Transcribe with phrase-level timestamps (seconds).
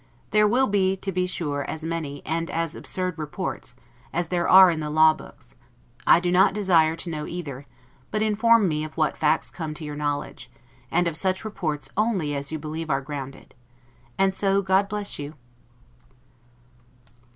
[0.31, 3.75] There will be, to be sure, as many, and as absurd reports,
[4.11, 5.53] as there are in the law books;
[6.07, 7.67] I do not desire to know either;
[8.09, 10.49] but inform me of what facts come to your knowledge,
[10.89, 13.53] and of such reports only as you believe are grounded.
[14.17, 15.35] And so God bless you!